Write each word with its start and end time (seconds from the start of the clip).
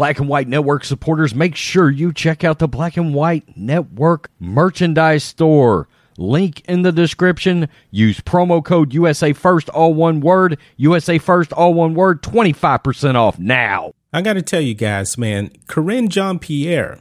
Black 0.00 0.18
and 0.18 0.30
White 0.30 0.48
Network 0.48 0.86
supporters, 0.86 1.34
make 1.34 1.54
sure 1.54 1.90
you 1.90 2.10
check 2.10 2.42
out 2.42 2.58
the 2.58 2.66
Black 2.66 2.96
and 2.96 3.12
White 3.12 3.54
Network 3.54 4.30
merchandise 4.40 5.22
store. 5.22 5.88
Link 6.16 6.62
in 6.66 6.80
the 6.80 6.90
description. 6.90 7.68
Use 7.90 8.18
promo 8.22 8.64
code 8.64 8.94
USA 8.94 9.34
First, 9.34 9.68
all 9.68 9.92
one 9.92 10.20
word. 10.20 10.56
USA 10.78 11.18
First, 11.18 11.52
all 11.52 11.74
one 11.74 11.92
word. 11.92 12.22
25% 12.22 13.14
off 13.14 13.38
now. 13.38 13.92
I 14.10 14.22
got 14.22 14.32
to 14.32 14.42
tell 14.42 14.62
you 14.62 14.72
guys, 14.72 15.18
man, 15.18 15.50
Karine 15.68 16.08
Jean 16.08 16.38
Pierre, 16.38 17.00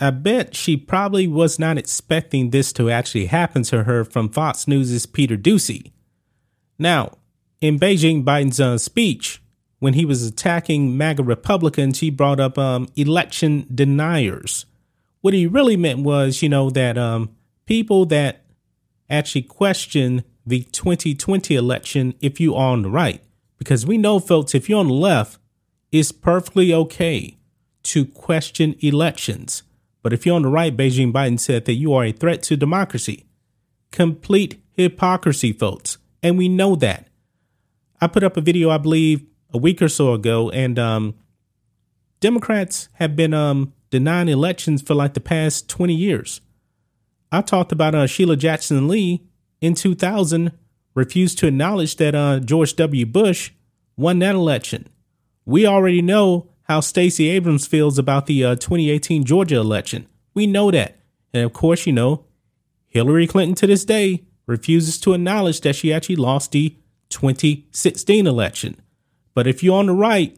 I 0.00 0.08
bet 0.08 0.56
she 0.56 0.78
probably 0.78 1.28
was 1.28 1.58
not 1.58 1.76
expecting 1.76 2.48
this 2.48 2.72
to 2.72 2.88
actually 2.88 3.26
happen 3.26 3.62
to 3.64 3.82
her 3.82 4.06
from 4.06 4.30
Fox 4.30 4.66
News' 4.66 5.04
Peter 5.04 5.36
Doocy. 5.36 5.92
Now, 6.78 7.18
in 7.60 7.78
Beijing, 7.78 8.24
Biden's 8.24 8.58
uh, 8.58 8.78
speech, 8.78 9.42
when 9.80 9.94
he 9.94 10.04
was 10.04 10.24
attacking 10.24 10.96
MAGA 10.96 11.22
Republicans, 11.22 12.00
he 12.00 12.10
brought 12.10 12.38
up 12.38 12.56
um, 12.56 12.88
election 12.96 13.66
deniers. 13.74 14.66
What 15.22 15.34
he 15.34 15.46
really 15.46 15.76
meant 15.76 16.00
was, 16.00 16.42
you 16.42 16.48
know, 16.48 16.70
that 16.70 16.96
um, 16.96 17.30
people 17.66 18.06
that 18.06 18.44
actually 19.08 19.42
question 19.42 20.22
the 20.46 20.62
2020 20.64 21.54
election 21.56 22.14
if 22.20 22.38
you 22.38 22.54
are 22.54 22.72
on 22.72 22.82
the 22.82 22.90
right. 22.90 23.22
Because 23.58 23.84
we 23.84 23.98
know, 23.98 24.20
folks, 24.20 24.54
if 24.54 24.68
you're 24.68 24.80
on 24.80 24.88
the 24.88 24.94
left, 24.94 25.38
it's 25.90 26.12
perfectly 26.12 26.72
okay 26.72 27.36
to 27.82 28.04
question 28.04 28.76
elections. 28.80 29.62
But 30.02 30.12
if 30.12 30.24
you're 30.24 30.36
on 30.36 30.42
the 30.42 30.48
right, 30.48 30.76
Beijing 30.76 31.12
Biden 31.12 31.40
said 31.40 31.64
that 31.64 31.74
you 31.74 31.92
are 31.94 32.04
a 32.04 32.12
threat 32.12 32.42
to 32.44 32.56
democracy. 32.56 33.26
Complete 33.90 34.62
hypocrisy, 34.72 35.52
folks. 35.52 35.98
And 36.22 36.38
we 36.38 36.48
know 36.48 36.76
that. 36.76 37.08
I 38.00 38.06
put 38.06 38.24
up 38.24 38.36
a 38.36 38.40
video, 38.40 38.70
I 38.70 38.78
believe, 38.78 39.26
a 39.52 39.58
week 39.58 39.80
or 39.82 39.88
so 39.88 40.12
ago, 40.12 40.50
and 40.50 40.78
um, 40.78 41.14
Democrats 42.20 42.88
have 42.94 43.16
been 43.16 43.34
um, 43.34 43.72
denying 43.90 44.28
elections 44.28 44.82
for 44.82 44.94
like 44.94 45.14
the 45.14 45.20
past 45.20 45.68
20 45.68 45.94
years. 45.94 46.40
I 47.32 47.42
talked 47.42 47.72
about 47.72 47.94
uh, 47.94 48.06
Sheila 48.06 48.36
Jackson 48.36 48.88
Lee 48.88 49.22
in 49.60 49.74
2000 49.74 50.52
refused 50.94 51.38
to 51.38 51.46
acknowledge 51.46 51.96
that 51.96 52.14
uh, 52.14 52.40
George 52.40 52.74
W. 52.76 53.06
Bush 53.06 53.52
won 53.96 54.18
that 54.20 54.34
election. 54.34 54.88
We 55.44 55.66
already 55.66 56.02
know 56.02 56.48
how 56.64 56.80
Stacey 56.80 57.28
Abrams 57.28 57.66
feels 57.66 57.98
about 57.98 58.26
the 58.26 58.44
uh, 58.44 58.54
2018 58.56 59.24
Georgia 59.24 59.56
election. 59.56 60.06
We 60.34 60.46
know 60.46 60.70
that. 60.70 60.96
And 61.32 61.44
of 61.44 61.52
course, 61.52 61.86
you 61.86 61.92
know, 61.92 62.24
Hillary 62.86 63.26
Clinton 63.26 63.54
to 63.56 63.66
this 63.66 63.84
day 63.84 64.24
refuses 64.46 64.98
to 65.00 65.14
acknowledge 65.14 65.60
that 65.60 65.76
she 65.76 65.92
actually 65.92 66.16
lost 66.16 66.52
the 66.52 66.76
2016 67.10 68.26
election. 68.26 68.80
But 69.34 69.46
if 69.46 69.62
you're 69.62 69.78
on 69.78 69.86
the 69.86 69.92
right, 69.92 70.36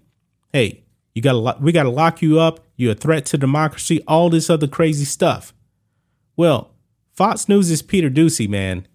hey, 0.53 0.85
you 1.15 1.23
got 1.23 1.33
to 1.33 1.63
we 1.63 1.73
got 1.73 1.85
to 1.85 1.91
lock 1.91 2.23
you 2.23 2.39
up. 2.39 2.67
You're 2.77 2.93
a 2.93 2.97
threat 2.97 3.27
to 3.27 3.39
democracy. 3.39 4.03
All 4.07 4.31
this 4.31 4.51
other 4.51 4.67
crazy 4.67 5.05
stuff. 5.05 5.55
Well, 6.37 6.73
Fox 7.13 7.49
News' 7.49 7.71
is 7.71 7.83
Peter 7.83 8.09
Doocy, 8.09 8.49
man, 8.49 8.87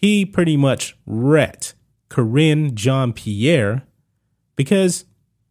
he 0.00 0.24
pretty 0.24 0.56
much 0.56 0.96
wrecked 1.04 1.74
Karine 2.08 2.74
Jean 2.74 3.12
Pierre 3.12 3.82
because 4.56 5.04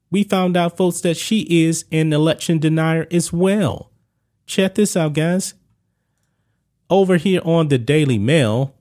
we 0.09 0.23
found 0.23 0.57
out, 0.57 0.75
folks, 0.75 1.01
that 1.01 1.17
she 1.17 1.41
is 1.67 1.85
an 1.91 2.11
election 2.13 2.57
denier 2.57 3.07
as 3.11 3.31
well. 3.31 3.91
Check 4.47 4.73
this 4.73 4.97
out, 4.97 5.13
guys. 5.13 5.53
Over 6.89 7.17
here 7.17 7.41
on 7.45 7.67
the 7.67 7.77
Daily 7.77 8.17
Mail, 8.17 8.73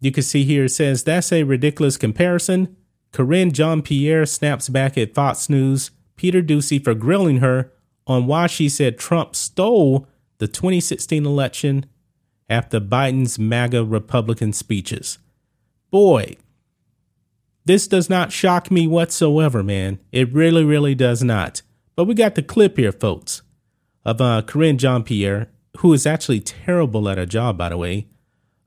you 0.00 0.10
can 0.10 0.22
see 0.22 0.44
here 0.44 0.64
it 0.64 0.70
says 0.70 1.04
that's 1.04 1.32
a 1.32 1.42
ridiculous 1.42 1.98
comparison. 1.98 2.76
Karine 3.12 3.52
Jean 3.52 3.82
Pierre 3.82 4.26
snaps 4.26 4.68
back 4.68 4.96
at 4.96 5.14
Fox 5.14 5.48
News 5.48 5.90
Peter 6.16 6.42
Doocy 6.42 6.82
for 6.82 6.94
grilling 6.94 7.38
her 7.38 7.72
on 8.06 8.26
why 8.26 8.46
she 8.46 8.68
said 8.68 8.98
Trump 8.98 9.34
stole 9.34 10.06
the 10.38 10.46
2016 10.46 11.24
election 11.24 11.86
after 12.48 12.80
Biden's 12.80 13.38
MAGA 13.38 13.84
Republican 13.84 14.52
speeches. 14.52 15.18
Boy, 15.90 16.36
this 17.64 17.86
does 17.86 18.10
not 18.10 18.32
shock 18.32 18.70
me 18.70 18.86
whatsoever, 18.86 19.62
man. 19.62 19.98
It 20.12 20.32
really, 20.32 20.64
really 20.64 20.94
does 20.94 21.22
not. 21.22 21.62
But 21.96 22.04
we 22.04 22.14
got 22.14 22.34
the 22.34 22.42
clip 22.42 22.76
here, 22.76 22.92
folks, 22.92 23.42
of 24.04 24.20
uh, 24.20 24.42
Karine 24.42 24.78
Jean 24.78 25.02
Pierre, 25.02 25.48
who 25.78 25.92
is 25.92 26.06
actually 26.06 26.40
terrible 26.40 27.08
at 27.08 27.18
her 27.18 27.26
job, 27.26 27.56
by 27.56 27.68
the 27.68 27.76
way. 27.76 28.08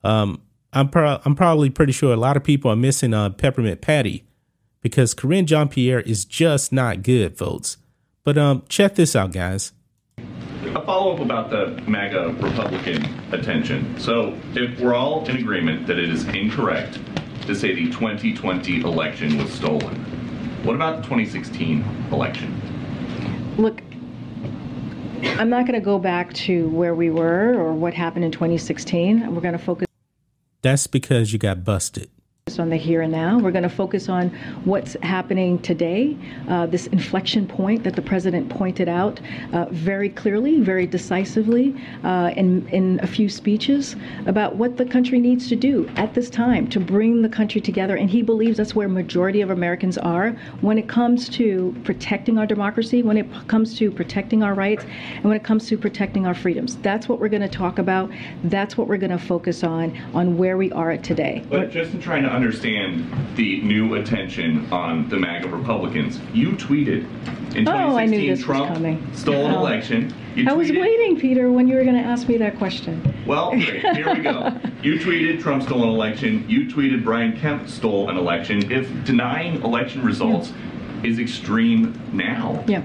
Um, 0.02 0.42
I'm, 0.72 0.88
pro- 0.88 1.20
I'm 1.24 1.34
probably 1.34 1.70
pretty 1.70 1.92
sure 1.92 2.12
a 2.12 2.16
lot 2.16 2.36
of 2.36 2.44
people 2.44 2.70
are 2.70 2.76
missing 2.76 3.14
uh, 3.14 3.30
Peppermint 3.30 3.80
Patty 3.80 4.24
because 4.84 5.14
Karine 5.14 5.46
Jean 5.46 5.68
Pierre 5.68 6.00
is 6.00 6.24
just 6.24 6.70
not 6.70 7.02
good, 7.02 7.36
folks. 7.36 7.78
But 8.22 8.38
um, 8.38 8.62
check 8.68 8.94
this 8.94 9.16
out, 9.16 9.32
guys 9.32 9.72
a 10.76 10.84
follow 10.84 11.14
up 11.14 11.20
about 11.20 11.50
the 11.50 11.80
MAGA 11.88 12.36
Republican 12.40 13.04
attention. 13.32 13.98
So, 13.98 14.36
if 14.54 14.80
we're 14.80 14.94
all 14.94 15.24
in 15.26 15.36
agreement 15.36 15.86
that 15.86 15.98
it 15.98 16.10
is 16.10 16.24
incorrect 16.26 16.98
to 17.46 17.54
say 17.54 17.74
the 17.74 17.90
2020 17.90 18.80
election 18.80 19.38
was 19.38 19.52
stolen, 19.52 19.94
what 20.64 20.74
about 20.74 20.96
the 20.96 21.02
2016 21.02 21.84
election? 22.10 22.60
Look, 23.56 23.82
I'm 25.38 25.48
not 25.48 25.66
going 25.66 25.78
to 25.78 25.84
go 25.84 25.98
back 25.98 26.32
to 26.34 26.68
where 26.70 26.94
we 26.94 27.10
were 27.10 27.54
or 27.54 27.72
what 27.72 27.94
happened 27.94 28.24
in 28.24 28.32
2016. 28.32 29.32
We're 29.32 29.40
going 29.40 29.52
to 29.52 29.58
focus. 29.58 29.86
That's 30.62 30.86
because 30.86 31.32
you 31.32 31.38
got 31.38 31.62
busted 31.62 32.10
on 32.58 32.68
the 32.68 32.76
here 32.76 33.00
and 33.00 33.10
now. 33.10 33.38
We're 33.38 33.52
going 33.52 33.62
to 33.62 33.70
focus 33.70 34.10
on 34.10 34.28
what's 34.64 34.96
happening 35.02 35.58
today, 35.60 36.14
uh, 36.46 36.66
this 36.66 36.88
inflection 36.88 37.46
point 37.46 37.82
that 37.84 37.96
the 37.96 38.02
president 38.02 38.50
pointed 38.50 38.86
out 38.86 39.18
uh, 39.54 39.64
very 39.70 40.10
clearly, 40.10 40.60
very 40.60 40.86
decisively 40.86 41.74
uh, 42.04 42.32
in, 42.36 42.68
in 42.68 43.00
a 43.02 43.06
few 43.06 43.30
speeches 43.30 43.96
about 44.26 44.56
what 44.56 44.76
the 44.76 44.84
country 44.84 45.18
needs 45.18 45.48
to 45.48 45.56
do 45.56 45.88
at 45.96 46.12
this 46.12 46.28
time 46.28 46.68
to 46.68 46.78
bring 46.78 47.22
the 47.22 47.30
country 47.30 47.62
together. 47.62 47.96
And 47.96 48.10
he 48.10 48.20
believes 48.20 48.58
that's 48.58 48.74
where 48.74 48.88
majority 48.88 49.40
of 49.40 49.48
Americans 49.48 49.96
are 49.96 50.32
when 50.60 50.76
it 50.76 50.86
comes 50.86 51.30
to 51.30 51.74
protecting 51.82 52.36
our 52.36 52.46
democracy, 52.46 53.02
when 53.02 53.16
it 53.16 53.26
comes 53.48 53.74
to 53.78 53.90
protecting 53.90 54.42
our 54.42 54.52
rights, 54.52 54.84
and 55.14 55.24
when 55.24 55.36
it 55.36 55.44
comes 55.44 55.66
to 55.68 55.78
protecting 55.78 56.26
our 56.26 56.34
freedoms. 56.34 56.76
That's 56.76 57.08
what 57.08 57.20
we're 57.20 57.30
going 57.30 57.40
to 57.40 57.48
talk 57.48 57.78
about. 57.78 58.10
That's 58.44 58.76
what 58.76 58.86
we're 58.86 58.98
going 58.98 59.12
to 59.12 59.18
focus 59.18 59.64
on, 59.64 59.96
on 60.12 60.36
where 60.36 60.58
we 60.58 60.70
are 60.72 60.94
today. 60.98 61.42
But 61.48 61.70
just 61.70 61.94
in 61.94 62.02
trying 62.02 62.22
to 62.24 62.33
understand 62.34 63.36
the 63.36 63.60
new 63.62 63.94
attention 63.94 64.70
on 64.72 65.08
the 65.08 65.16
MAGA 65.16 65.48
Republicans. 65.48 66.20
You 66.32 66.52
tweeted 66.52 67.04
in 67.54 67.64
2016 67.64 67.66
oh, 67.66 67.96
I 67.96 68.06
knew 68.06 68.30
this 68.30 68.42
Trump 68.42 68.70
was 68.70 68.78
coming. 68.78 69.14
stole 69.14 69.46
an 69.46 69.54
oh. 69.54 69.60
election. 69.60 70.14
You 70.34 70.48
I 70.48 70.52
was 70.52 70.70
waiting, 70.70 71.18
Peter, 71.18 71.50
when 71.52 71.68
you 71.68 71.76
were 71.76 71.84
going 71.84 71.96
to 71.96 72.02
ask 72.02 72.28
me 72.28 72.36
that 72.38 72.58
question. 72.58 73.14
Well, 73.26 73.50
great. 73.50 73.80
here 73.96 74.12
we 74.12 74.20
go. 74.20 74.52
You 74.84 74.98
tweeted 74.98 75.40
Trump 75.40 75.62
stole 75.62 75.82
an 75.84 75.88
election. 75.88 76.44
You 76.46 76.66
tweeted 76.66 77.04
Brian 77.04 77.40
Kemp 77.40 77.70
stole 77.70 78.10
an 78.10 78.18
election. 78.18 78.70
If 78.70 78.86
denying 79.06 79.62
election 79.62 80.04
results 80.04 80.50
yeah. 80.50 81.08
is 81.08 81.18
extreme 81.18 81.98
now, 82.12 82.62
yeah. 82.66 82.82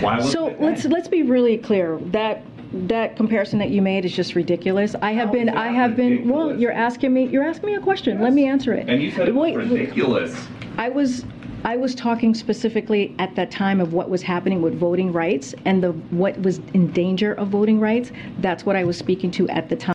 Why 0.00 0.20
so 0.20 0.54
let's 0.60 0.84
let's 0.84 1.08
be 1.08 1.24
really 1.24 1.58
clear 1.58 1.98
that 2.12 2.44
that 2.72 3.16
comparison 3.16 3.58
that 3.58 3.70
you 3.70 3.82
made 3.82 4.04
is 4.04 4.14
just 4.14 4.34
ridiculous. 4.34 4.94
I 5.00 5.12
have 5.12 5.28
How 5.28 5.32
been, 5.32 5.48
I 5.48 5.68
have 5.68 5.92
ridiculous? 5.92 6.20
been. 6.24 6.28
Well, 6.28 6.58
you're 6.58 6.72
asking 6.72 7.12
me, 7.12 7.26
you're 7.26 7.44
asking 7.44 7.66
me 7.66 7.74
a 7.74 7.80
question. 7.80 8.14
Yes. 8.16 8.24
Let 8.24 8.32
me 8.32 8.46
answer 8.48 8.72
it. 8.72 8.88
And 8.88 9.02
you 9.02 9.10
said 9.10 9.28
it 9.28 9.34
was 9.34 9.54
ridiculous. 9.54 10.46
I 10.76 10.88
was, 10.88 11.24
I 11.64 11.76
was 11.76 11.94
talking 11.94 12.34
specifically 12.34 13.14
at 13.18 13.34
that 13.36 13.50
time 13.50 13.80
of 13.80 13.92
what 13.92 14.10
was 14.10 14.22
happening 14.22 14.60
with 14.60 14.74
voting 14.78 15.12
rights 15.12 15.54
and 15.64 15.82
the 15.82 15.92
what 15.92 16.40
was 16.42 16.58
in 16.74 16.92
danger 16.92 17.32
of 17.34 17.48
voting 17.48 17.80
rights. 17.80 18.10
That's 18.38 18.66
what 18.66 18.76
I 18.76 18.84
was 18.84 18.98
speaking 18.98 19.30
to 19.32 19.48
at 19.48 19.68
the 19.68 19.76
time. 19.76 19.94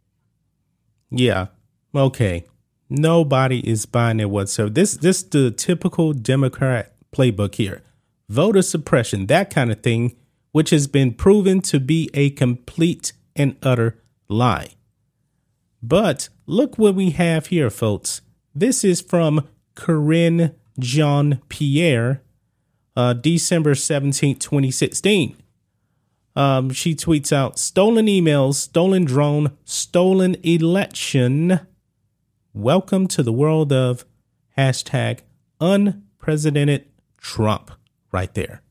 Yeah. 1.12 1.47
Okay. 1.94 2.45
Nobody 2.89 3.68
is 3.69 3.86
buying 3.86 4.19
it 4.19 4.30
whatsoever. 4.30 4.71
This 4.71 4.95
this 4.95 5.21
the 5.21 5.51
typical 5.51 6.13
Democrat 6.13 6.94
playbook 7.12 7.56
here. 7.56 7.83
Voter 8.30 8.62
suppression, 8.62 9.27
that 9.27 9.50
kind 9.50 9.71
of 9.71 9.81
thing 9.81 10.16
which 10.51 10.72
has 10.72 10.88
been 10.88 11.13
proven 11.13 11.62
to 11.62 11.80
be 11.80 12.10
a 12.13 12.30
complete 12.31 13.13
and 13.36 13.56
utter 13.62 14.01
lie. 14.28 14.69
But 15.81 16.30
look 16.46 16.78
what 16.78 16.96
we 16.96 17.12
have 17.12 17.48
here, 17.48 17.69
folks. 17.69 18.22
This 18.54 18.84
is 18.84 19.01
from 19.01 19.48
Karine 19.75 20.56
Jean 20.80 21.42
Pierre, 21.50 22.22
uh, 22.96 23.13
December 23.13 23.75
17, 23.75 24.38
2016. 24.38 25.38
Um, 26.36 26.69
she 26.72 26.95
tweets 26.95 27.31
out 27.31 27.60
stolen 27.60 28.07
emails, 28.07 28.56
stolen 28.56 29.06
drone, 29.06 29.57
stolen 29.66 30.36
election. 30.44 31.60
Welcome 32.54 33.07
to 33.10 33.24
the 33.24 33.34
world 33.34 33.72
of 33.72 34.06
hashtag 34.57 35.19
unprecedented 35.60 36.86
Trump 37.18 37.72
right 38.12 38.34
there. 38.34 38.62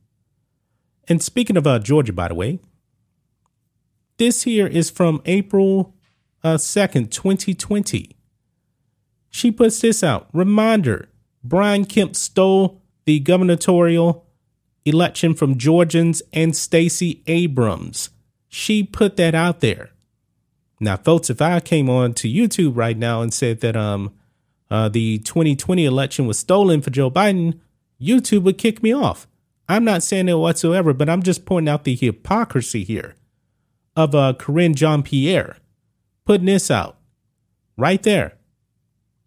And 1.08 1.22
speaking 1.22 1.56
of 1.56 1.66
uh, 1.66 1.78
Georgia, 1.78 2.12
by 2.12 2.28
the 2.28 2.34
way, 2.34 2.60
this 4.18 4.42
here 4.42 4.66
is 4.66 4.90
from 4.90 5.22
April 5.24 5.94
uh, 6.44 6.56
2nd, 6.56 7.10
2020. 7.10 8.16
She 9.30 9.50
puts 9.50 9.80
this 9.80 10.02
out. 10.02 10.28
Reminder 10.32 11.08
Brian 11.42 11.84
Kemp 11.84 12.16
stole 12.16 12.82
the 13.04 13.20
gubernatorial 13.20 14.26
election 14.84 15.34
from 15.34 15.56
Georgians 15.56 16.22
and 16.32 16.56
Stacey 16.56 17.22
Abrams. 17.26 18.10
She 18.48 18.82
put 18.82 19.16
that 19.16 19.34
out 19.34 19.60
there. 19.60 19.90
Now, 20.80 20.96
folks, 20.96 21.28
if 21.30 21.42
I 21.42 21.60
came 21.60 21.90
on 21.90 22.14
to 22.14 22.28
YouTube 22.28 22.76
right 22.76 22.96
now 22.96 23.22
and 23.22 23.32
said 23.32 23.60
that 23.60 23.76
um 23.76 24.14
uh, 24.70 24.88
the 24.88 25.18
2020 25.20 25.86
election 25.86 26.26
was 26.26 26.38
stolen 26.38 26.82
for 26.82 26.90
Joe 26.90 27.10
Biden, 27.10 27.58
YouTube 27.98 28.42
would 28.42 28.58
kick 28.58 28.82
me 28.82 28.92
off. 28.92 29.26
I'm 29.68 29.84
not 29.84 30.02
saying 30.02 30.28
it 30.28 30.34
whatsoever, 30.34 30.94
but 30.94 31.08
I'm 31.08 31.22
just 31.22 31.44
pointing 31.44 31.68
out 31.72 31.84
the 31.84 31.94
hypocrisy 31.94 32.84
here 32.84 33.16
of 33.94 34.14
uh, 34.14 34.34
Karine 34.38 34.74
Jean 34.74 35.02
Pierre 35.02 35.58
putting 36.24 36.46
this 36.46 36.70
out 36.70 36.96
right 37.76 38.02
there. 38.02 38.34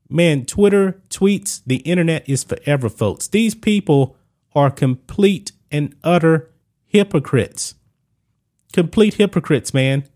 Man, 0.10 0.46
Twitter, 0.46 1.02
tweets, 1.10 1.62
the 1.66 1.78
internet 1.78 2.28
is 2.28 2.44
forever, 2.44 2.90
folks. 2.90 3.28
These 3.28 3.56
people 3.56 4.18
are 4.54 4.70
complete 4.70 5.52
and 5.72 5.96
utter 6.04 6.50
hypocrites. 6.86 7.76
Complete 8.74 9.16
hypocrites, 9.16 9.74
man. 9.74 10.08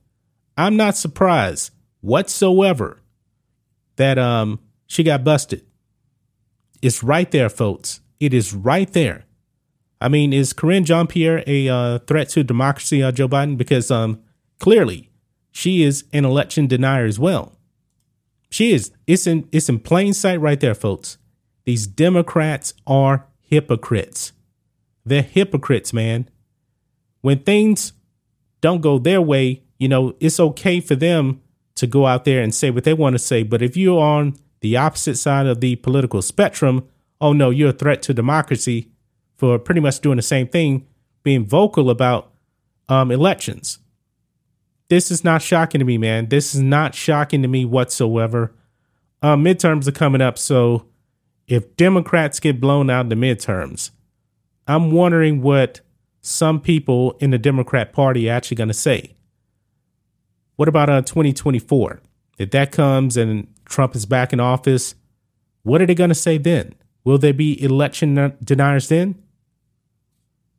I'm 0.57 0.75
not 0.75 0.97
surprised 0.97 1.71
whatsoever 2.01 3.01
that 3.95 4.17
um 4.17 4.59
she 4.87 5.03
got 5.03 5.23
busted. 5.23 5.65
It's 6.81 7.01
right 7.01 7.29
there, 7.31 7.49
folks. 7.49 8.01
It 8.19 8.33
is 8.33 8.53
right 8.53 8.91
there. 8.93 9.25
I 10.01 10.09
mean, 10.09 10.33
is 10.33 10.53
Karine 10.53 10.83
Jean 10.83 11.07
Pierre 11.07 11.43
a 11.47 11.69
uh, 11.69 11.99
threat 11.99 12.29
to 12.29 12.43
democracy, 12.43 13.01
uh, 13.01 13.11
Joe 13.11 13.27
Biden? 13.27 13.57
Because 13.57 13.89
um, 13.89 14.21
clearly 14.59 15.09
she 15.51 15.83
is 15.83 16.03
an 16.11 16.25
election 16.25 16.67
denier 16.67 17.05
as 17.05 17.17
well. 17.17 17.53
She 18.49 18.71
is. 18.71 18.91
It's 19.07 19.25
in. 19.27 19.47
It's 19.51 19.69
in 19.69 19.79
plain 19.79 20.13
sight 20.13 20.39
right 20.39 20.59
there, 20.59 20.75
folks. 20.75 21.17
These 21.65 21.87
Democrats 21.87 22.73
are 22.85 23.25
hypocrites. 23.39 24.33
They're 25.05 25.21
hypocrites, 25.21 25.93
man. 25.93 26.29
When 27.21 27.39
things 27.39 27.93
don't 28.61 28.81
go 28.81 28.99
their 28.99 29.21
way, 29.21 29.63
you 29.77 29.87
know, 29.87 30.15
it's 30.19 30.39
okay 30.39 30.79
for 30.79 30.95
them 30.95 31.41
to 31.75 31.87
go 31.87 32.05
out 32.05 32.25
there 32.25 32.41
and 32.41 32.53
say 32.53 32.69
what 32.69 32.83
they 32.83 32.93
want 32.93 33.13
to 33.13 33.19
say. 33.19 33.43
But 33.43 33.61
if 33.61 33.75
you're 33.75 34.01
on 34.01 34.35
the 34.61 34.77
opposite 34.77 35.17
side 35.17 35.47
of 35.47 35.59
the 35.59 35.75
political 35.77 36.21
spectrum, 36.21 36.87
oh 37.19 37.33
no, 37.33 37.49
you're 37.49 37.69
a 37.69 37.73
threat 37.73 38.01
to 38.03 38.13
democracy 38.13 38.89
for 39.37 39.59
pretty 39.59 39.81
much 39.81 39.99
doing 39.99 40.15
the 40.15 40.21
same 40.21 40.47
thing, 40.47 40.85
being 41.23 41.45
vocal 41.45 41.89
about 41.89 42.31
um, 42.89 43.11
elections. 43.11 43.79
This 44.87 45.09
is 45.09 45.23
not 45.23 45.41
shocking 45.41 45.79
to 45.79 45.85
me, 45.85 45.97
man. 45.97 46.29
This 46.29 46.53
is 46.53 46.61
not 46.61 46.93
shocking 46.93 47.41
to 47.41 47.47
me 47.47 47.65
whatsoever. 47.65 48.53
Uh, 49.21 49.35
midterms 49.35 49.87
are 49.87 49.91
coming 49.91 50.21
up, 50.21 50.37
so 50.37 50.85
if 51.47 51.75
Democrats 51.75 52.39
get 52.39 52.61
blown 52.61 52.89
out 52.89 53.05
in 53.05 53.09
the 53.09 53.15
midterms, 53.15 53.91
I'm 54.67 54.91
wondering 54.91 55.41
what 55.41 55.81
some 56.21 56.59
people 56.59 57.15
in 57.19 57.31
the 57.31 57.37
Democrat 57.37 57.93
Party 57.93 58.29
are 58.29 58.33
actually 58.33 58.57
going 58.57 58.67
to 58.67 58.73
say. 58.73 59.15
What 60.55 60.67
about 60.67 60.89
uh, 60.89 61.01
2024? 61.01 62.01
If 62.37 62.51
that 62.51 62.71
comes 62.71 63.17
and 63.17 63.47
Trump 63.65 63.95
is 63.95 64.05
back 64.05 64.33
in 64.33 64.39
office, 64.39 64.95
what 65.63 65.81
are 65.81 65.85
they 65.85 65.95
going 65.95 66.09
to 66.09 66.15
say 66.15 66.37
then? 66.37 66.75
Will 67.03 67.17
there 67.17 67.33
be 67.33 67.61
election 67.61 68.35
deniers 68.43 68.87
then? 68.87 69.21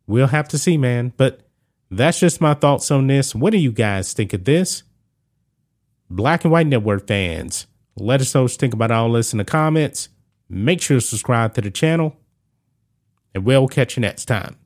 We'll 0.07 0.29
have 0.29 0.49
to 0.49 0.59
see, 0.59 0.77
man. 0.77 1.13
But 1.17 1.41
that's 1.91 2.21
just 2.21 2.41
my 2.41 2.55
thoughts 2.55 2.91
on 2.91 3.07
this. 3.07 3.35
What 3.35 3.51
do 3.51 3.59
you 3.59 3.73
guys 3.73 4.13
think 4.13 4.33
of 4.33 4.45
this? 4.45 4.83
Black 6.09 6.45
and 6.45 6.53
White 6.53 6.69
Network 6.69 7.07
fans, 7.07 7.67
let 7.97 8.21
us 8.21 8.35
know 8.35 8.43
what 8.43 8.53
you 8.53 8.59
think 8.59 8.75
about 8.75 8.91
all 8.91 9.13
this 9.13 9.33
in 9.33 9.39
the 9.39 9.45
comments. 9.45 10.09
Make 10.49 10.81
sure 10.81 10.99
to 10.99 11.01
subscribe 11.01 11.55
to 11.55 11.61
the 11.61 11.71
channel, 11.71 12.17
and 13.35 13.45
we'll 13.45 13.67
catch 13.67 13.97
you 13.97 14.03
next 14.03 14.27
time. 14.27 14.57